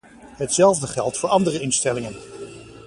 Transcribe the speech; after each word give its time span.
Hetzelfde 0.35 0.87
geldt 0.87 1.17
voor 1.17 1.29
andere 1.29 1.59
instellingen. 1.59 2.15